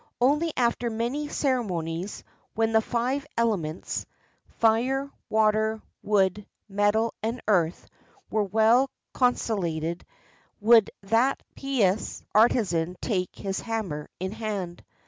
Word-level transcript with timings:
Only 0.19 0.51
after 0.57 0.89
many 0.89 1.27
cere 1.27 1.61
monies, 1.63 2.23
when 2.55 2.71
the 2.71 2.81
five 2.81 3.23
elements— 3.37 4.07
fire, 4.59 5.11
water, 5.29 5.79
wood, 6.01 6.47
metal, 6.67 7.13
and 7.21 7.39
earth— 7.47 7.87
were 8.31 8.45
well 8.45 8.89
conciliated, 9.13 10.01
would 10.59 10.89
that 11.03 11.43
pious 11.55 12.23
artisan 12.33 12.97
take 12.99 13.35
his 13.35 13.59
hammer 13.59 14.09
in 14.19 14.31
hand. 14.31 14.83